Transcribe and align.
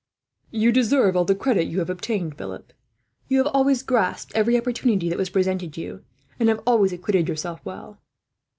"You 0.49 0.71
deserve 0.71 1.15
all 1.15 1.25
the 1.25 1.35
credit 1.35 1.65
you 1.67 1.77
have 1.77 1.89
obtained, 1.91 2.35
Philip. 2.35 2.73
You 3.27 3.43
have 3.43 3.85
grasped 3.85 4.31
every 4.33 4.57
opportunity 4.57 5.09
that 5.09 5.17
was 5.19 5.29
presented 5.29 5.73
to 5.73 5.81
you, 5.81 6.03
and 6.39 6.49
have 6.49 6.63
always 6.65 6.91
acquitted 6.91 7.29
yourself 7.29 7.61
well. 7.63 7.99